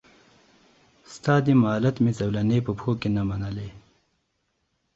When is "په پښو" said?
2.65-2.93